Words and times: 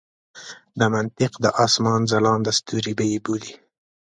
د 0.79 0.81
منطق 0.93 1.31
د 1.43 1.45
اسمان 1.65 2.01
ځلانده 2.11 2.51
ستوري 2.59 2.93
به 2.97 3.03
یې 3.11 3.19
بولي. 3.25 3.53